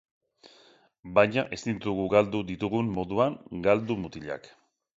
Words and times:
Baina 1.19 1.43
ezin 1.57 1.69
ditugu 1.75 2.07
galdu 2.15 2.41
ditugun 2.53 2.91
moduan 2.99 3.39
galdu 3.69 4.03
mutilak! 4.07 4.53